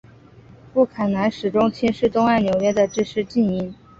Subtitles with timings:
[0.73, 3.71] 布坎南始终轻视东岸纽约的知识菁英。